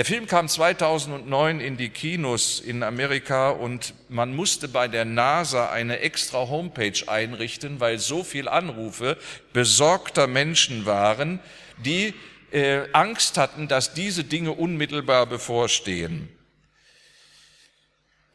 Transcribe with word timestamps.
Der 0.00 0.06
Film 0.06 0.26
kam 0.26 0.48
2009 0.48 1.60
in 1.60 1.76
die 1.76 1.90
Kinos 1.90 2.58
in 2.58 2.82
Amerika 2.82 3.50
und 3.50 3.92
man 4.08 4.34
musste 4.34 4.66
bei 4.66 4.88
der 4.88 5.04
NASA 5.04 5.68
eine 5.68 5.98
extra 5.98 6.48
Homepage 6.48 7.06
einrichten, 7.06 7.80
weil 7.80 7.98
so 7.98 8.24
viel 8.24 8.48
Anrufe 8.48 9.18
besorgter 9.52 10.26
Menschen 10.26 10.86
waren, 10.86 11.38
die 11.84 12.14
äh, 12.50 12.90
Angst 12.94 13.36
hatten, 13.36 13.68
dass 13.68 13.92
diese 13.92 14.24
Dinge 14.24 14.52
unmittelbar 14.52 15.26
bevorstehen. 15.26 16.30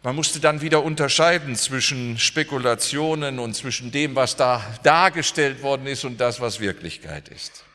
Man 0.04 0.16
musste 0.16 0.40
dann 0.40 0.62
wieder 0.62 0.84
unterscheiden 0.84 1.56
zwischen 1.56 2.20
Spekulationen 2.20 3.40
und 3.40 3.56
zwischen 3.56 3.92
dem, 3.92 4.14
was 4.14 4.36
da 4.36 4.64
dargestellt 4.84 5.64
worden 5.64 5.88
ist 5.88 6.06
und 6.06 6.22
das, 6.22 6.40
was 6.40 6.60
Wirklichkeit 6.60 7.28
ist. 7.30 7.66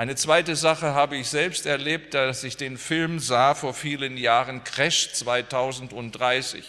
Eine 0.00 0.14
zweite 0.14 0.56
Sache 0.56 0.94
habe 0.94 1.18
ich 1.18 1.28
selbst 1.28 1.66
erlebt, 1.66 2.14
dass 2.14 2.42
ich 2.42 2.56
den 2.56 2.78
Film 2.78 3.18
sah 3.18 3.54
vor 3.54 3.74
vielen 3.74 4.16
Jahren, 4.16 4.64
Crash 4.64 5.12
2030. 5.12 6.64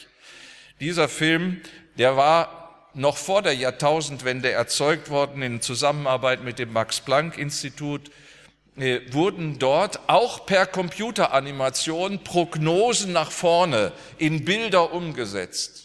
Dieser 0.82 1.08
Film, 1.08 1.62
der 1.98 2.18
war 2.18 2.90
noch 2.94 3.16
vor 3.16 3.42
der 3.42 3.56
Jahrtausendwende 3.56 4.52
erzeugt 4.52 5.10
worden 5.10 5.44
in 5.44 5.62
Zusammenarbeit 5.62 6.44
mit 6.44 6.60
dem 6.60 6.74
Max 6.74 7.00
Planck 7.00 7.38
Institut, 7.38 8.12
äh, 8.76 9.00
wurden 9.14 9.60
dort 9.60 10.02
auch 10.08 10.46
per 10.46 10.66
Computeranimation 10.66 12.26
Prognosen 12.26 13.14
nach 13.14 13.32
vorne 13.32 13.94
in 14.18 14.44
Bilder 14.44 14.92
umgesetzt. 14.92 15.81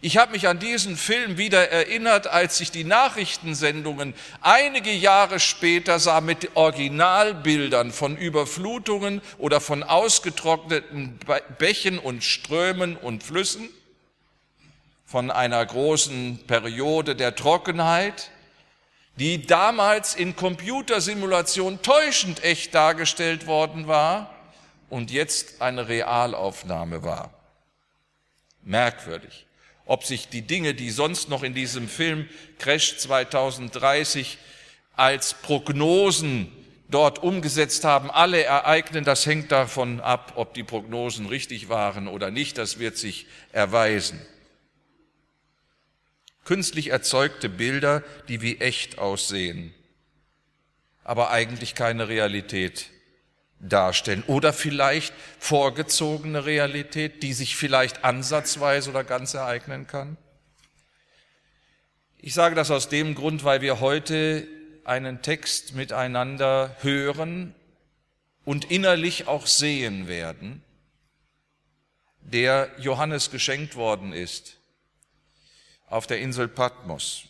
Ich 0.00 0.16
habe 0.16 0.32
mich 0.32 0.46
an 0.46 0.60
diesen 0.60 0.96
Film 0.96 1.38
wieder 1.38 1.70
erinnert, 1.70 2.28
als 2.28 2.60
ich 2.60 2.70
die 2.70 2.84
Nachrichtensendungen 2.84 4.14
einige 4.40 4.92
Jahre 4.92 5.40
später 5.40 5.98
sah 5.98 6.20
mit 6.20 6.56
Originalbildern 6.56 7.90
von 7.90 8.16
Überflutungen 8.16 9.20
oder 9.38 9.60
von 9.60 9.82
ausgetrockneten 9.82 11.18
Bächen 11.58 11.98
und 11.98 12.22
Strömen 12.22 12.96
und 12.96 13.24
Flüssen, 13.24 13.68
von 15.04 15.32
einer 15.32 15.64
großen 15.66 16.44
Periode 16.46 17.16
der 17.16 17.34
Trockenheit, 17.34 18.30
die 19.16 19.46
damals 19.46 20.14
in 20.14 20.36
Computersimulation 20.36 21.82
täuschend 21.82 22.44
echt 22.44 22.72
dargestellt 22.72 23.48
worden 23.48 23.88
war 23.88 24.32
und 24.90 25.10
jetzt 25.10 25.60
eine 25.60 25.88
Realaufnahme 25.88 27.02
war. 27.02 27.30
Merkwürdig 28.62 29.47
ob 29.88 30.04
sich 30.04 30.28
die 30.28 30.42
Dinge, 30.42 30.74
die 30.74 30.90
sonst 30.90 31.30
noch 31.30 31.42
in 31.42 31.54
diesem 31.54 31.88
Film 31.88 32.28
Crash 32.58 32.98
2030 32.98 34.36
als 34.94 35.34
Prognosen 35.34 36.52
dort 36.90 37.22
umgesetzt 37.22 37.84
haben, 37.84 38.10
alle 38.10 38.42
ereignen, 38.42 39.04
das 39.04 39.24
hängt 39.24 39.50
davon 39.50 40.00
ab, 40.00 40.34
ob 40.36 40.52
die 40.52 40.62
Prognosen 40.62 41.26
richtig 41.26 41.70
waren 41.70 42.06
oder 42.06 42.30
nicht, 42.30 42.58
das 42.58 42.78
wird 42.78 42.98
sich 42.98 43.26
erweisen. 43.52 44.20
Künstlich 46.44 46.88
erzeugte 46.88 47.48
Bilder, 47.48 48.04
die 48.28 48.42
wie 48.42 48.58
echt 48.58 48.98
aussehen, 48.98 49.74
aber 51.02 51.30
eigentlich 51.30 51.74
keine 51.74 52.08
Realität 52.08 52.90
darstellen 53.60 54.22
oder 54.26 54.52
vielleicht 54.52 55.12
vorgezogene 55.38 56.44
Realität, 56.44 57.22
die 57.22 57.32
sich 57.32 57.56
vielleicht 57.56 58.04
ansatzweise 58.04 58.90
oder 58.90 59.04
ganz 59.04 59.34
ereignen 59.34 59.86
kann? 59.86 60.16
Ich 62.18 62.34
sage 62.34 62.54
das 62.54 62.70
aus 62.70 62.88
dem 62.88 63.14
Grund, 63.14 63.44
weil 63.44 63.60
wir 63.60 63.80
heute 63.80 64.46
einen 64.84 65.22
Text 65.22 65.74
miteinander 65.74 66.76
hören 66.80 67.54
und 68.44 68.70
innerlich 68.70 69.28
auch 69.28 69.46
sehen 69.46 70.08
werden, 70.08 70.62
der 72.20 72.70
Johannes 72.78 73.30
geschenkt 73.30 73.76
worden 73.76 74.12
ist 74.12 74.56
auf 75.86 76.06
der 76.06 76.20
Insel 76.20 76.48
Patmos. 76.48 77.24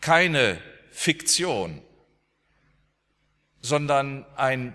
Keine 0.00 0.60
Fiktion, 0.90 1.82
sondern 3.60 4.24
ein 4.36 4.74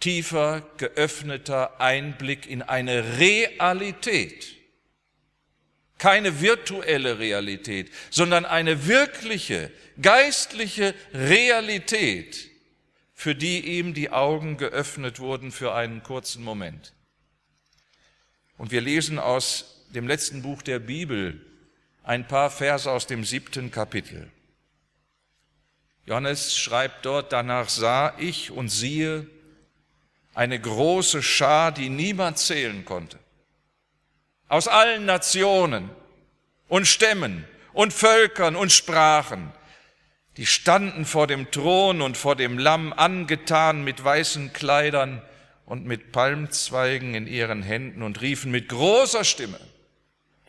tiefer, 0.00 0.62
geöffneter 0.76 1.80
Einblick 1.80 2.46
in 2.46 2.62
eine 2.62 3.18
Realität. 3.18 4.54
Keine 5.98 6.40
virtuelle 6.40 7.18
Realität, 7.18 7.90
sondern 8.10 8.44
eine 8.44 8.86
wirkliche, 8.86 9.70
geistliche 10.02 10.94
Realität, 11.14 12.50
für 13.14 13.34
die 13.34 13.78
ihm 13.78 13.94
die 13.94 14.10
Augen 14.10 14.56
geöffnet 14.56 15.20
wurden 15.20 15.52
für 15.52 15.72
einen 15.74 16.02
kurzen 16.02 16.42
Moment. 16.42 16.92
Und 18.58 18.70
wir 18.70 18.80
lesen 18.80 19.18
aus 19.18 19.86
dem 19.94 20.06
letzten 20.06 20.42
Buch 20.42 20.62
der 20.62 20.80
Bibel 20.80 21.40
ein 22.02 22.28
paar 22.28 22.50
Verse 22.50 22.90
aus 22.90 23.06
dem 23.06 23.24
siebten 23.24 23.70
Kapitel. 23.70 24.30
Johannes 26.06 26.56
schreibt 26.56 27.06
dort, 27.06 27.32
danach 27.32 27.68
sah 27.68 28.14
ich 28.18 28.50
und 28.50 28.68
siehe 28.68 29.26
eine 30.34 30.60
große 30.60 31.22
Schar, 31.22 31.72
die 31.72 31.88
niemand 31.88 32.38
zählen 32.38 32.84
konnte. 32.84 33.18
Aus 34.48 34.68
allen 34.68 35.06
Nationen 35.06 35.90
und 36.68 36.86
Stämmen 36.86 37.44
und 37.72 37.92
Völkern 37.92 38.56
und 38.56 38.72
Sprachen, 38.72 39.52
die 40.36 40.46
standen 40.46 41.04
vor 41.04 41.26
dem 41.26 41.50
Thron 41.50 42.02
und 42.02 42.16
vor 42.16 42.36
dem 42.36 42.58
Lamm 42.58 42.92
angetan 42.92 43.84
mit 43.84 44.02
weißen 44.02 44.52
Kleidern 44.52 45.22
und 45.64 45.86
mit 45.86 46.12
Palmzweigen 46.12 47.14
in 47.14 47.26
ihren 47.26 47.62
Händen 47.62 48.02
und 48.02 48.20
riefen 48.20 48.50
mit 48.50 48.68
großer 48.68 49.24
Stimme, 49.24 49.58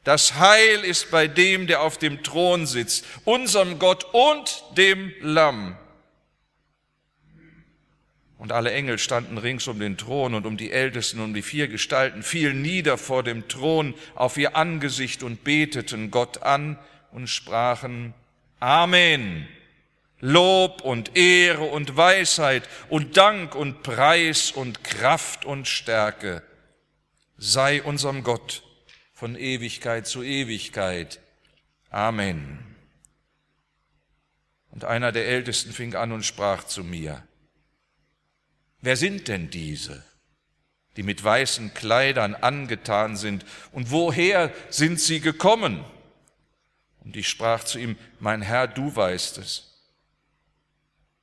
das 0.05 0.35
Heil 0.35 0.83
ist 0.83 1.09
bei 1.09 1.27
dem, 1.27 1.65
der 1.67 1.81
auf 1.81 1.97
dem 1.97 2.23
Thron 2.23 2.67
sitzt, 2.67 3.05
unserem 3.25 3.79
Gott 3.79 4.05
und 4.13 4.63
dem 4.77 5.11
Lamm. 5.19 5.75
Und 8.37 8.51
alle 8.51 8.71
Engel 8.71 8.99
standen 8.99 9.39
rings 9.39 9.67
um 9.67 9.79
den 9.79 9.97
Thron 9.97 10.35
und 10.35 10.45
um 10.45 10.57
die 10.57 10.71
Ältesten, 10.71 11.19
um 11.21 11.33
die 11.33 11.41
vier 11.41 11.67
Gestalten, 11.67 12.21
fielen 12.21 12.61
nieder 12.61 12.99
vor 12.99 13.23
dem 13.23 13.47
Thron 13.47 13.95
auf 14.13 14.37
ihr 14.37 14.55
Angesicht 14.55 15.23
und 15.23 15.43
beteten 15.43 16.11
Gott 16.11 16.43
an 16.43 16.77
und 17.11 17.27
sprachen 17.27 18.13
Amen. 18.59 19.47
Lob 20.19 20.81
und 20.81 21.17
Ehre 21.17 21.63
und 21.63 21.97
Weisheit 21.97 22.69
und 22.89 23.17
Dank 23.17 23.55
und 23.55 23.81
Preis 23.81 24.51
und 24.51 24.83
Kraft 24.83 25.45
und 25.45 25.67
Stärke 25.67 26.43
sei 27.37 27.81
unserem 27.81 28.23
Gott 28.23 28.64
von 29.15 29.35
Ewigkeit 29.37 30.05
zu 30.05 30.21
Ewigkeit. 30.21 31.21
Amen. 31.89 32.59
Und 34.71 34.83
einer 34.83 35.13
der 35.13 35.25
Ältesten 35.25 35.71
fing 35.71 35.95
an 35.95 36.11
und 36.11 36.23
sprach 36.23 36.65
zu 36.65 36.83
mir, 36.83 37.25
wer 38.81 38.97
sind 38.97 39.29
denn 39.29 39.49
diese, 39.49 40.03
die 40.97 41.03
mit 41.03 41.23
weißen 41.23 41.73
Kleidern 41.73 42.35
angetan 42.35 43.15
sind, 43.15 43.45
und 43.71 43.89
woher 43.89 44.53
sind 44.69 44.99
sie 44.99 45.21
gekommen? 45.21 45.83
Und 46.99 47.15
ich 47.15 47.29
sprach 47.29 47.63
zu 47.63 47.79
ihm, 47.79 47.97
mein 48.19 48.41
Herr, 48.41 48.67
du 48.67 48.93
weißt 48.93 49.37
es. 49.37 49.71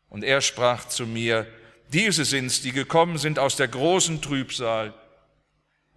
Und 0.09 0.25
er 0.25 0.41
sprach 0.41 0.89
zu 0.89 1.07
mir, 1.07 1.47
diese 1.93 2.25
sind's, 2.25 2.63
die 2.63 2.73
gekommen 2.73 3.19
sind 3.19 3.39
aus 3.39 3.57
der 3.57 3.69
großen 3.69 4.23
Trübsal 4.23 4.95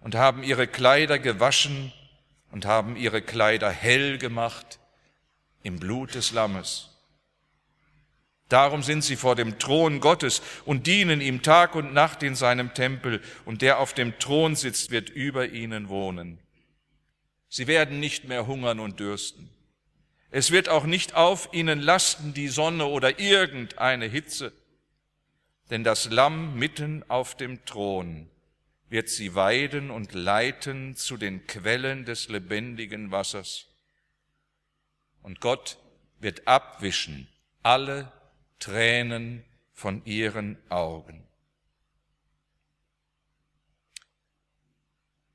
und 0.06 0.14
haben 0.14 0.44
ihre 0.44 0.68
Kleider 0.68 1.18
gewaschen 1.18 1.92
und 2.52 2.64
haben 2.64 2.94
ihre 2.94 3.22
Kleider 3.22 3.72
hell 3.72 4.18
gemacht 4.18 4.78
im 5.64 5.80
Blut 5.80 6.14
des 6.14 6.30
Lammes. 6.30 6.90
Darum 8.48 8.84
sind 8.84 9.02
sie 9.02 9.16
vor 9.16 9.34
dem 9.34 9.58
Thron 9.58 9.98
Gottes 9.98 10.42
und 10.64 10.86
dienen 10.86 11.20
ihm 11.20 11.42
Tag 11.42 11.74
und 11.74 11.92
Nacht 11.92 12.22
in 12.22 12.36
seinem 12.36 12.72
Tempel, 12.72 13.20
und 13.46 13.62
der 13.62 13.80
auf 13.80 13.94
dem 13.94 14.16
Thron 14.20 14.54
sitzt, 14.54 14.92
wird 14.92 15.10
über 15.10 15.48
ihnen 15.48 15.88
wohnen. 15.88 16.38
Sie 17.48 17.66
werden 17.66 17.98
nicht 17.98 18.28
mehr 18.28 18.46
hungern 18.46 18.78
und 18.78 19.00
dürsten. 19.00 19.50
Es 20.30 20.52
wird 20.52 20.68
auch 20.68 20.84
nicht 20.84 21.16
auf 21.16 21.48
ihnen 21.50 21.80
lasten 21.80 22.32
die 22.32 22.46
Sonne 22.46 22.86
oder 22.86 23.18
irgendeine 23.18 24.06
Hitze. 24.06 24.52
Denn 25.70 25.82
das 25.82 26.12
Lamm 26.12 26.56
mitten 26.56 27.04
auf 27.08 27.36
dem 27.36 27.64
Thron 27.64 28.30
wird 28.88 29.08
sie 29.08 29.34
weiden 29.34 29.90
und 29.90 30.12
leiten 30.12 30.94
zu 30.96 31.16
den 31.16 31.46
Quellen 31.46 32.04
des 32.04 32.28
lebendigen 32.28 33.10
Wassers. 33.10 33.66
Und 35.22 35.40
Gott 35.40 35.78
wird 36.20 36.46
abwischen 36.46 37.28
alle 37.62 38.12
Tränen 38.58 39.44
von 39.72 40.04
ihren 40.04 40.56
Augen. 40.70 41.26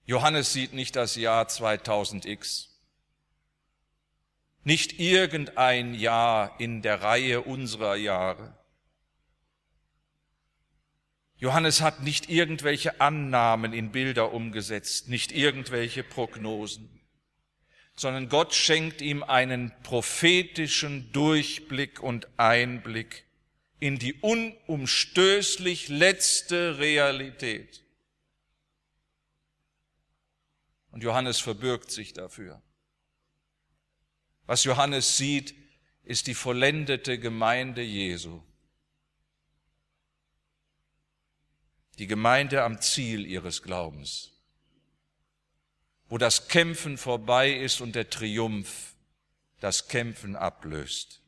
Johannes 0.06 0.52
sieht 0.54 0.74
nicht 0.74 0.96
das 0.96 1.16
Jahr 1.16 1.46
2000x, 1.46 2.70
nicht 4.64 5.00
irgendein 5.00 5.94
Jahr 5.94 6.60
in 6.60 6.82
der 6.82 7.02
Reihe 7.02 7.42
unserer 7.42 7.96
Jahre. 7.96 8.58
Johannes 11.42 11.82
hat 11.82 12.04
nicht 12.04 12.30
irgendwelche 12.30 13.02
Annahmen 13.02 13.74
in 13.74 13.92
Bilder 13.92 14.32
umgesetzt, 14.32 15.10
nicht 15.10 15.32
irgendwelche 15.32 16.04
Prognosen, 16.04 17.02
sondern 17.96 18.30
Gott 18.30 18.54
schenkt 18.54 19.02
ihm 19.02 19.24
einen 19.24 19.74
prophetischen 19.82 21.12
Durchblick 21.14 22.00
und 22.00 22.28
Einblick 22.38 23.26
in 23.80 23.98
die 23.98 24.14
unumstößlich 24.14 25.88
letzte 25.88 26.78
Realität. 26.78 27.84
Und 30.92 31.02
Johannes 31.02 31.40
verbürgt 31.40 31.90
sich 31.90 32.14
dafür. 32.14 32.62
Was 34.46 34.64
Johannes 34.64 35.18
sieht, 35.18 35.56
ist 36.04 36.28
die 36.28 36.36
vollendete 36.36 37.18
Gemeinde 37.18 37.82
Jesu. 37.82 38.44
Die 42.02 42.08
Gemeinde 42.08 42.64
am 42.64 42.82
Ziel 42.82 43.28
ihres 43.28 43.62
Glaubens, 43.62 44.32
wo 46.10 46.18
das 46.18 46.48
Kämpfen 46.48 46.98
vorbei 46.98 47.52
ist 47.52 47.80
und 47.80 47.94
der 47.94 48.10
Triumph 48.10 48.96
das 49.60 49.88
Kämpfen 49.88 50.36
ablöst. 50.36 51.22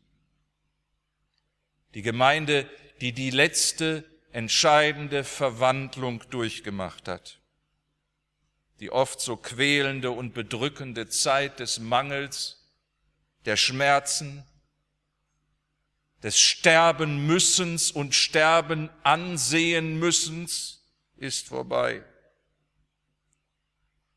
Die 1.94 2.02
Gemeinde, 2.02 2.68
die 3.02 3.12
die 3.12 3.30
letzte 3.30 4.04
entscheidende 4.32 5.24
Verwandlung 5.24 6.24
durchgemacht 6.32 7.08
hat. 7.08 7.38
Die 8.80 8.90
oft 8.90 9.22
so 9.22 9.38
quälende 9.38 10.10
und 10.10 10.34
bedrückende 10.34 11.08
Zeit 11.08 11.60
des 11.60 11.78
Mangels, 11.78 12.68
der 13.46 13.58
Schmerzen, 13.58 14.44
des 16.24 16.40
Sterben 16.40 17.28
müssens 17.28 17.92
und 17.92 18.16
Sterben 18.16 18.90
ansehen 19.04 20.00
müssens 20.00 20.82
ist 21.18 21.50
vorbei. 21.50 22.04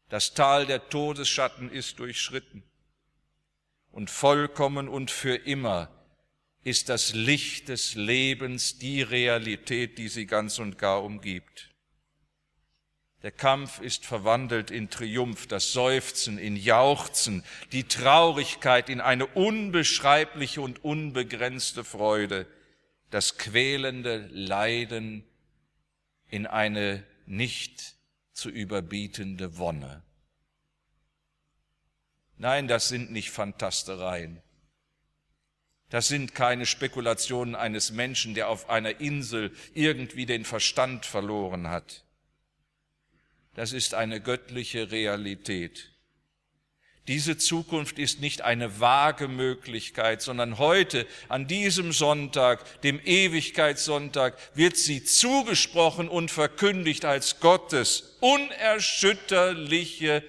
Das 0.08 0.34
Tal 0.34 0.66
der 0.66 0.88
Todesschatten 0.88 1.70
ist 1.70 1.98
durchschritten 1.98 2.62
und 3.90 4.08
vollkommen 4.08 4.88
und 4.88 5.10
für 5.10 5.34
immer 5.34 5.90
ist 6.62 6.88
das 6.88 7.12
Licht 7.12 7.68
des 7.68 7.94
Lebens 7.94 8.78
die 8.78 9.02
Realität, 9.02 9.98
die 9.98 10.08
sie 10.08 10.26
ganz 10.26 10.58
und 10.58 10.78
gar 10.78 11.02
umgibt. 11.02 11.75
Der 13.22 13.32
Kampf 13.32 13.80
ist 13.80 14.04
verwandelt 14.04 14.70
in 14.70 14.90
Triumph, 14.90 15.46
das 15.46 15.72
Seufzen 15.72 16.38
in 16.38 16.54
Jauchzen, 16.54 17.44
die 17.72 17.84
Traurigkeit 17.84 18.90
in 18.90 19.00
eine 19.00 19.26
unbeschreibliche 19.26 20.60
und 20.60 20.84
unbegrenzte 20.84 21.82
Freude, 21.82 22.46
das 23.10 23.38
quälende 23.38 24.28
Leiden 24.32 25.24
in 26.28 26.46
eine 26.46 27.04
nicht 27.24 27.96
zu 28.32 28.50
überbietende 28.50 29.56
Wonne. 29.56 30.02
Nein, 32.36 32.68
das 32.68 32.88
sind 32.88 33.10
nicht 33.10 33.30
Fantastereien. 33.30 34.42
Das 35.88 36.08
sind 36.08 36.34
keine 36.34 36.66
Spekulationen 36.66 37.54
eines 37.54 37.92
Menschen, 37.92 38.34
der 38.34 38.50
auf 38.50 38.68
einer 38.68 39.00
Insel 39.00 39.52
irgendwie 39.72 40.26
den 40.26 40.44
Verstand 40.44 41.06
verloren 41.06 41.68
hat 41.68 42.05
das 43.56 43.72
ist 43.72 43.94
eine 43.94 44.20
göttliche 44.20 44.92
Realität. 44.92 45.90
Diese 47.08 47.36
Zukunft 47.38 47.98
ist 47.98 48.20
nicht 48.20 48.42
eine 48.42 48.80
vage 48.80 49.28
Möglichkeit, 49.28 50.20
sondern 50.20 50.58
heute, 50.58 51.06
an 51.28 51.46
diesem 51.46 51.92
Sonntag, 51.92 52.82
dem 52.82 53.00
Ewigkeitssonntag, 53.02 54.36
wird 54.54 54.76
sie 54.76 55.04
zugesprochen 55.04 56.08
und 56.08 56.30
verkündigt 56.30 57.06
als 57.06 57.40
Gottes 57.40 58.18
unerschütterliche 58.20 60.22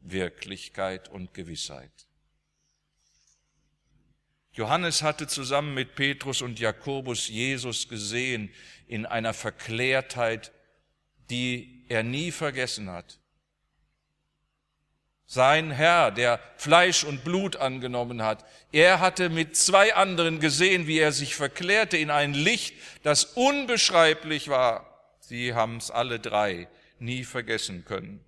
Wirklichkeit 0.00 1.10
und 1.10 1.34
Gewissheit. 1.34 1.90
Johannes 4.52 5.02
hatte 5.02 5.26
zusammen 5.26 5.74
mit 5.74 5.94
Petrus 5.94 6.40
und 6.40 6.58
Jakobus 6.58 7.28
Jesus 7.28 7.88
gesehen 7.88 8.50
in 8.86 9.04
einer 9.04 9.34
Verklärtheit, 9.34 10.52
die 11.28 11.75
er 11.88 12.02
nie 12.02 12.30
vergessen 12.32 12.90
hat. 12.90 13.18
Sein 15.28 15.72
Herr, 15.72 16.12
der 16.12 16.38
Fleisch 16.56 17.02
und 17.02 17.24
Blut 17.24 17.56
angenommen 17.56 18.22
hat, 18.22 18.44
er 18.70 19.00
hatte 19.00 19.28
mit 19.28 19.56
zwei 19.56 19.94
anderen 19.94 20.38
gesehen, 20.38 20.86
wie 20.86 21.00
er 21.00 21.10
sich 21.10 21.34
verklärte 21.34 21.96
in 21.96 22.10
ein 22.10 22.32
Licht, 22.32 22.74
das 23.02 23.24
unbeschreiblich 23.24 24.48
war. 24.48 24.86
Sie 25.18 25.52
haben 25.52 25.78
es 25.78 25.90
alle 25.90 26.20
drei 26.20 26.68
nie 27.00 27.24
vergessen 27.24 27.84
können. 27.84 28.24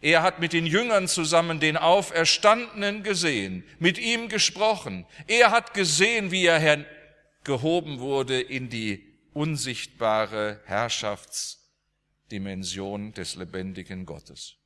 Er 0.00 0.22
hat 0.22 0.38
mit 0.38 0.52
den 0.52 0.66
Jüngern 0.66 1.08
zusammen 1.08 1.58
den 1.58 1.76
Auferstandenen 1.76 3.02
gesehen, 3.02 3.64
mit 3.78 3.98
ihm 3.98 4.28
gesprochen. 4.28 5.04
Er 5.26 5.50
hat 5.50 5.74
gesehen, 5.74 6.30
wie 6.30 6.46
er 6.46 6.84
gehoben 7.42 7.98
wurde 7.98 8.40
in 8.40 8.70
die 8.70 9.04
unsichtbare 9.32 10.60
Herrschafts 10.64 11.59
Dimension 12.30 13.12
des 13.12 13.36
lebendigen 13.36 14.06
Gottes. 14.06 14.56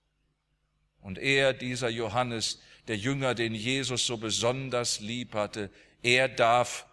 Und 1.00 1.18
er, 1.18 1.52
dieser 1.52 1.88
Johannes, 1.88 2.60
der 2.88 2.96
Jünger, 2.96 3.34
den 3.34 3.54
Jesus 3.54 4.06
so 4.06 4.16
besonders 4.16 5.00
lieb 5.00 5.34
hatte, 5.34 5.70
er 6.02 6.28
darf 6.28 6.86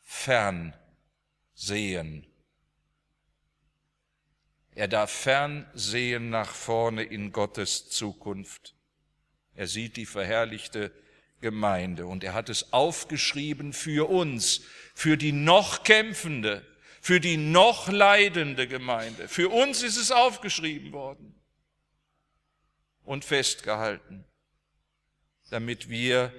fern 0.00 0.74
sehen. 1.54 2.26
Er 4.74 4.88
darf 4.88 5.10
fern 5.10 5.66
sehen 5.74 6.30
nach 6.30 6.50
vorne 6.50 7.02
in 7.02 7.32
Gottes 7.32 7.88
Zukunft. 7.90 8.74
Er 9.54 9.66
sieht 9.66 9.96
die 9.96 10.06
verherrlichte 10.06 10.92
Gemeinde 11.40 12.06
und 12.06 12.24
er 12.24 12.32
hat 12.32 12.48
es 12.48 12.72
aufgeschrieben 12.72 13.72
für 13.72 14.08
uns, 14.08 14.62
für 14.94 15.16
die 15.16 15.32
noch 15.32 15.84
kämpfende, 15.84 16.66
für 17.02 17.18
die 17.18 17.36
noch 17.36 17.88
leidende 17.88 18.68
Gemeinde. 18.68 19.26
Für 19.26 19.48
uns 19.48 19.82
ist 19.82 19.96
es 19.96 20.12
aufgeschrieben 20.12 20.92
worden 20.92 21.34
und 23.02 23.24
festgehalten, 23.24 24.24
damit 25.50 25.88
wir 25.88 26.32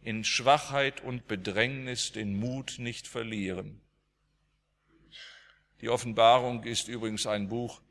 in 0.00 0.24
Schwachheit 0.24 1.02
und 1.02 1.28
Bedrängnis 1.28 2.12
den 2.12 2.34
Mut 2.34 2.76
nicht 2.78 3.06
verlieren. 3.06 3.82
Die 5.82 5.90
Offenbarung 5.90 6.64
ist 6.64 6.88
übrigens 6.88 7.26
ein 7.26 7.48
Buch, 7.48 7.82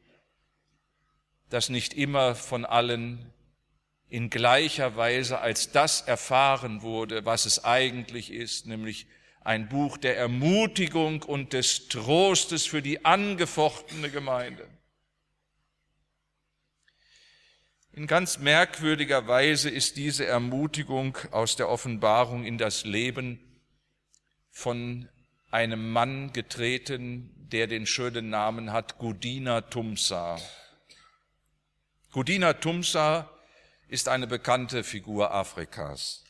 das 1.49 1.69
nicht 1.69 1.93
immer 1.93 2.33
von 2.33 2.65
allen 2.65 3.31
in 4.07 4.31
gleicher 4.31 4.95
Weise 4.95 5.41
als 5.41 5.71
das 5.71 6.01
erfahren 6.01 6.81
wurde, 6.81 7.25
was 7.25 7.45
es 7.45 7.63
eigentlich 7.63 8.31
ist, 8.31 8.65
nämlich 8.65 9.05
ein 9.41 9.69
Buch 9.69 9.97
der 9.97 10.17
Ermutigung 10.17 11.23
und 11.23 11.53
des 11.53 11.87
Trostes 11.87 12.65
für 12.65 12.81
die 12.81 13.05
angefochtene 13.05 14.09
Gemeinde. 14.09 14.67
In 17.91 18.07
ganz 18.07 18.37
merkwürdiger 18.37 19.27
Weise 19.27 19.69
ist 19.69 19.97
diese 19.97 20.25
Ermutigung 20.25 21.17
aus 21.31 21.55
der 21.55 21.69
Offenbarung 21.69 22.45
in 22.45 22.57
das 22.57 22.85
Leben 22.85 23.39
von 24.51 25.09
einem 25.51 25.91
Mann 25.91 26.31
getreten, 26.31 27.31
der 27.51 27.67
den 27.67 27.87
schönen 27.87 28.29
Namen 28.29 28.71
hat 28.71 28.99
Gudina 28.99 29.61
Tumsa. 29.61 30.37
Gudina 32.11 32.53
Tumsa 32.53 33.29
ist 33.87 34.07
eine 34.07 34.27
bekannte 34.27 34.83
Figur 34.83 35.33
Afrikas. 35.33 36.23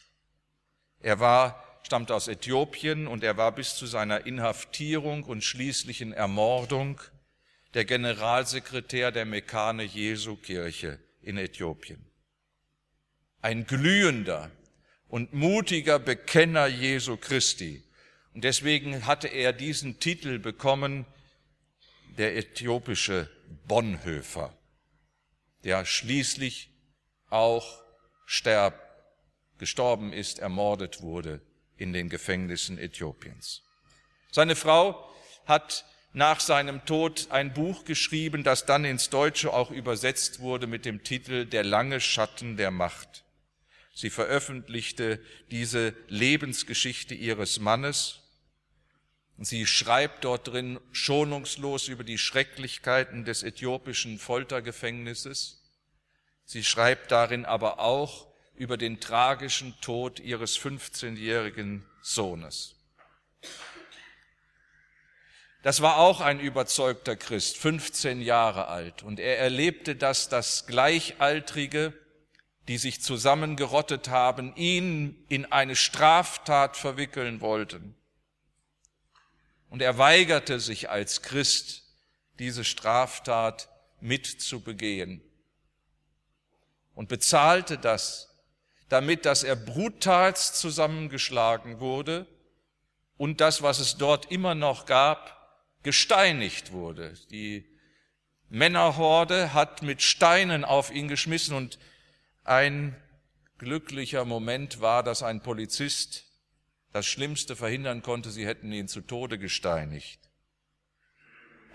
Er 1.02 1.20
war 1.20 1.69
stammt 1.90 2.12
aus 2.12 2.28
Äthiopien 2.28 3.08
und 3.08 3.24
er 3.24 3.38
war 3.38 3.52
bis 3.52 3.76
zu 3.76 3.88
seiner 3.88 4.28
Inhaftierung 4.28 5.24
und 5.24 5.44
schließlichen 5.44 6.14
Ermordung 6.14 7.02
der 7.74 7.84
Generalsekretär 7.84 9.12
der 9.12 9.26
Mekane 9.26 9.82
Jesu 9.82 10.36
Kirche 10.36 11.00
in 11.24 11.36
Äthiopien. 11.36 12.06
Ein 13.42 13.66
glühender 13.66 14.52
und 15.08 15.34
mutiger 15.34 15.98
Bekenner 15.98 16.68
Jesu 16.68 17.18
Christi. 17.18 17.84
Und 18.36 18.36
Und 18.36 18.44
deswegen 18.44 19.08
hatte 19.08 19.28
er 19.28 19.52
diesen 19.52 20.00
Titel 20.00 20.38
bekommen, 20.38 21.08
der 22.20 22.38
äthiopische 22.38 23.32
Bonhoeffer, 23.68 24.56
der 25.64 25.86
schließlich 25.86 26.70
auch 27.32 27.82
sterb, 28.28 28.80
gestorben 29.58 30.14
ist, 30.14 30.38
ermordet 30.38 31.02
wurde 31.02 31.42
in 31.80 31.94
den 31.94 32.10
Gefängnissen 32.10 32.78
Äthiopiens. 32.78 33.64
Seine 34.32 34.56
Frau 34.56 35.10
hat 35.46 35.86
nach 36.14 36.40
seinem 36.40 36.86
Tod 36.86 37.28
ein 37.30 37.54
Buch 37.54 37.86
geschrieben, 37.86 38.44
das 38.44 38.66
dann 38.66 38.86
ins 38.86 39.10
Deutsche 39.10 39.54
auch 39.54 39.72
übersetzt 39.72 40.40
wurde 40.40 40.68
mit 40.68 40.86
dem 40.86 41.04
Titel 41.04 41.46
Der 41.46 41.64
lange 41.64 42.02
Schatten 42.02 42.58
der 42.58 42.72
Macht. 42.72 43.24
Sie 43.94 44.10
veröffentlichte 44.10 45.20
diese 45.52 45.94
Lebensgeschichte 46.08 47.16
ihres 47.16 47.60
Mannes. 47.60 48.22
Sie 49.38 49.66
schreibt 49.66 50.26
dort 50.26 50.48
drin 50.48 50.80
schonungslos 50.92 51.88
über 51.88 52.04
die 52.04 52.18
Schrecklichkeiten 52.18 53.24
des 53.24 53.44
äthiopischen 53.44 54.20
Foltergefängnisses. 54.20 55.62
Sie 56.46 56.64
schreibt 56.64 57.12
darin 57.12 57.46
aber 57.46 57.80
auch 57.80 58.29
über 58.60 58.76
den 58.76 59.00
tragischen 59.00 59.80
Tod 59.80 60.20
ihres 60.20 60.60
15-jährigen 60.60 61.86
Sohnes. 62.02 62.76
Das 65.64 65.82
war 65.82 65.98
auch 65.98 66.20
ein 66.20 66.42
überzeugter 66.42 67.16
Christ, 67.16 67.58
15 67.58 68.22
Jahre 68.22 68.68
alt, 68.68 69.02
und 69.02 69.20
er 69.20 69.40
erlebte, 69.40 69.96
dass 69.96 70.28
das 70.28 70.68
Gleichaltrige, 70.68 71.94
die 72.68 72.78
sich 72.78 73.02
zusammengerottet 73.02 74.10
haben, 74.10 74.54
ihn 74.58 75.26
in 75.30 75.46
eine 75.52 75.78
Straftat 75.78 76.76
verwickeln 76.76 77.40
wollten. 77.40 77.96
Und 79.70 79.82
er 79.82 79.98
weigerte 79.98 80.60
sich 80.60 80.90
als 80.90 81.22
Christ, 81.22 81.84
diese 82.40 82.66
Straftat 82.66 83.70
mitzubegehen 84.02 85.22
und 86.94 87.08
bezahlte 87.08 87.78
das, 87.78 88.29
damit, 88.90 89.26
dass 89.26 89.44
er 89.44 89.56
brutalst 89.56 90.58
zusammengeschlagen 90.58 91.80
wurde 91.80 92.26
und 93.18 93.40
das, 93.40 93.62
was 93.62 93.80
es 93.80 93.98
dort 93.98 94.32
immer 94.32 94.56
noch 94.56 94.86
gab, 94.86 95.38
gesteinigt 95.84 96.72
wurde. 96.72 97.14
Die 97.32 97.66
Männerhorde 98.50 99.54
hat 99.54 99.84
mit 99.84 100.02
Steinen 100.02 100.66
auf 100.66 100.92
ihn 100.92 101.08
geschmissen 101.08 101.56
und 101.56 101.80
ein 102.44 102.96
glücklicher 103.60 104.26
Moment 104.26 104.82
war, 104.82 105.04
dass 105.04 105.22
ein 105.22 105.42
Polizist 105.42 106.26
das 106.92 107.06
Schlimmste 107.06 107.56
verhindern 107.56 108.02
konnte, 108.02 108.32
sie 108.32 108.48
hätten 108.48 108.72
ihn 108.72 108.88
zu 108.88 109.02
Tode 109.02 109.38
gesteinigt. 109.38 110.20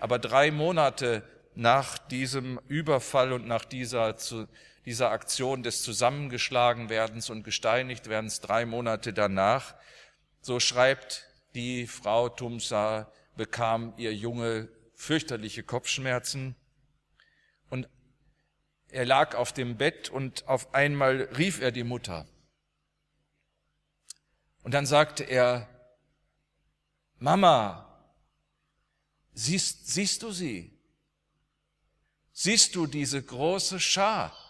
Aber 0.01 0.19
drei 0.19 0.51
Monate 0.51 1.23
nach 1.55 1.97
diesem 1.97 2.59
Überfall 2.67 3.31
und 3.31 3.47
nach 3.47 3.63
dieser, 3.63 4.17
dieser 4.85 5.11
Aktion 5.11 5.63
des 5.63 5.81
Zusammengeschlagenwerdens 5.83 7.29
und 7.29 7.43
Gesteinigtwerdens, 7.43 8.39
drei 8.39 8.65
Monate 8.65 9.13
danach, 9.13 9.75
so 10.41 10.59
schreibt 10.59 11.25
die 11.55 11.87
Frau 11.87 12.29
Tumsa, 12.29 13.11
bekam 13.35 13.93
ihr 13.97 14.13
Junge 14.13 14.69
fürchterliche 14.93 15.63
Kopfschmerzen 15.63 16.55
und 17.69 17.89
er 18.89 19.05
lag 19.05 19.35
auf 19.35 19.51
dem 19.51 19.75
Bett 19.75 20.09
und 20.09 20.47
auf 20.47 20.73
einmal 20.73 21.23
rief 21.37 21.59
er 21.59 21.71
die 21.71 21.83
Mutter. 21.83 22.27
Und 24.63 24.73
dann 24.73 24.85
sagte 24.85 25.23
er, 25.23 25.67
Mama, 27.17 27.85
siehst, 29.33 29.87
siehst 29.87 30.23
du 30.23 30.31
sie? 30.31 30.79
Siehst 32.31 32.75
du 32.75 32.85
diese 32.85 33.21
große 33.21 33.79
Schar? 33.79 34.44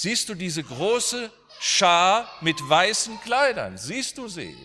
Siehst 0.00 0.28
du 0.28 0.36
diese 0.36 0.62
große 0.62 1.28
Schar 1.58 2.32
mit 2.40 2.56
weißen 2.60 3.20
Kleidern? 3.20 3.76
Siehst 3.76 4.16
du 4.16 4.28
sie? 4.28 4.56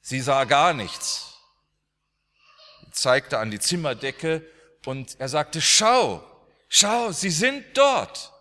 Sie 0.00 0.20
sah 0.20 0.42
gar 0.42 0.74
nichts, 0.74 1.32
zeigte 2.90 3.38
an 3.38 3.52
die 3.52 3.60
Zimmerdecke 3.60 4.44
und 4.84 5.14
er 5.20 5.28
sagte, 5.28 5.60
schau, 5.60 6.28
schau, 6.68 7.12
sie 7.12 7.30
sind 7.30 7.64
dort. 7.78 8.32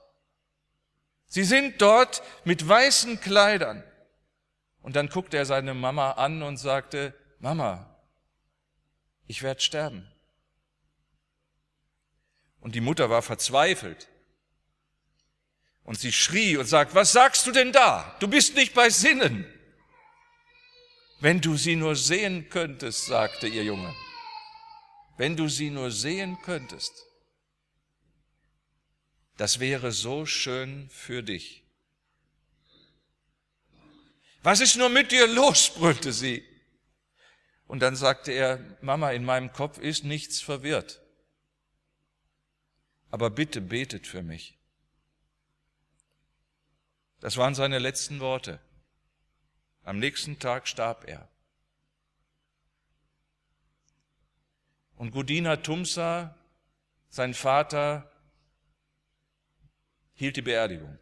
Sie 1.28 1.44
sind 1.44 1.80
dort 1.80 2.24
mit 2.46 2.68
weißen 2.68 3.22
Kleidern. 3.22 3.84
Und 4.82 4.96
dann 4.96 5.08
guckte 5.08 5.38
er 5.38 5.46
seine 5.46 5.76
Mama 5.76 6.14
an 6.14 6.42
und 6.42 6.58
sagte, 6.58 7.14
Mama, 7.38 7.96
ich 9.28 9.44
werde 9.44 9.62
sterben. 9.62 10.12
Und 12.68 12.76
die 12.76 12.82
Mutter 12.82 13.10
war 13.10 13.22
verzweifelt. 13.22 14.10
Und 15.86 15.98
sie 15.98 16.12
schrie 16.12 16.58
und 16.58 16.66
sagt, 16.66 16.96
was 16.96 17.14
sagst 17.14 17.48
du 17.48 17.54
denn 17.54 17.72
da? 17.72 18.14
Du 18.20 18.28
bist 18.28 18.56
nicht 18.56 18.74
bei 18.74 18.90
Sinnen. 18.90 19.46
Wenn 21.22 21.40
du 21.40 21.56
sie 21.56 21.78
nur 21.78 21.96
sehen 21.96 22.50
könntest, 22.50 23.06
sagte 23.06 23.48
ihr 23.48 23.64
Junge. 23.64 23.96
Wenn 25.16 25.38
du 25.38 25.48
sie 25.48 25.70
nur 25.70 25.92
sehen 25.92 26.38
könntest. 26.44 26.92
Das 29.38 29.62
wäre 29.62 29.94
so 29.94 30.26
schön 30.26 30.90
für 30.90 31.24
dich. 31.24 31.64
Was 34.44 34.60
ist 34.60 34.76
nur 34.76 34.90
mit 34.90 35.14
dir 35.14 35.26
los? 35.26 35.70
brüllte 35.70 36.12
sie. 36.12 36.44
Und 37.66 37.80
dann 37.80 37.96
sagte 37.96 38.34
er, 38.34 38.60
Mama, 38.82 39.12
in 39.12 39.24
meinem 39.24 39.54
Kopf 39.54 39.78
ist 39.78 40.04
nichts 40.04 40.42
verwirrt. 40.42 41.00
Aber 43.10 43.30
bitte 43.30 43.62
betet 43.62 44.08
für 44.08 44.22
mich. 44.22 44.58
Das 47.20 47.38
waren 47.38 47.56
seine 47.56 47.80
letzten 47.80 48.20
Worte. 48.20 48.60
Am 49.84 50.00
nächsten 50.00 50.40
Tag 50.40 50.68
starb 50.68 51.08
er. 51.08 51.30
Und 54.98 55.12
Gudina 55.12 55.58
Tumsa, 55.58 56.36
sein 57.10 57.34
Vater, 57.34 58.12
hielt 60.14 60.36
die 60.36 60.42
Beerdigung. 60.42 60.98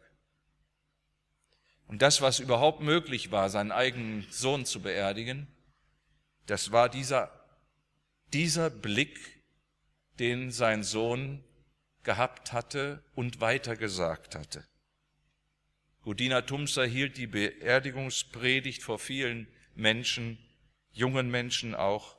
Und 1.86 2.02
das, 2.02 2.20
was 2.20 2.38
überhaupt 2.38 2.80
möglich 2.80 3.30
war, 3.30 3.48
seinen 3.48 3.72
eigenen 3.72 4.26
Sohn 4.30 4.66
zu 4.66 4.82
beerdigen, 4.82 5.46
das 6.46 6.72
war 6.72 6.88
dieser, 6.88 7.30
dieser 8.32 8.70
Blick, 8.70 9.42
den 10.18 10.50
sein 10.50 10.82
Sohn 10.82 11.42
gehabt 12.06 12.54
hatte 12.54 13.02
und 13.14 13.42
weitergesagt 13.42 14.34
hatte. 14.34 14.66
Gudina 16.00 16.40
Tumsa 16.40 16.84
hielt 16.84 17.18
die 17.18 17.26
Beerdigungspredigt 17.26 18.82
vor 18.82 18.98
vielen 18.98 19.48
Menschen, 19.74 20.38
jungen 20.92 21.30
Menschen 21.30 21.74
auch, 21.74 22.16